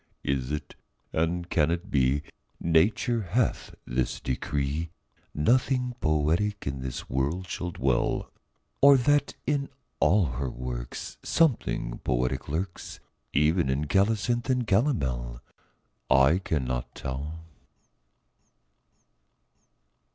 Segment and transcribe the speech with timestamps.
[0.23, 0.73] Is it,
[1.13, 2.23] and can it be,
[2.59, 4.89] Nature hath this decree,
[5.35, 8.31] Nothing poetic in the world shall dwell?
[8.81, 9.69] Or that in
[9.99, 12.99] all her works Something poetic lurks,
[13.31, 15.39] Even in colocynth and calomel?
[16.09, 17.41] I cannot tell.